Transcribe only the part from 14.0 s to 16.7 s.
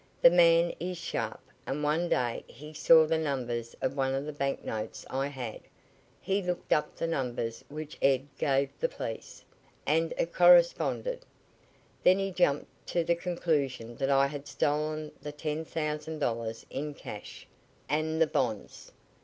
I had stolen the ten thousand dollars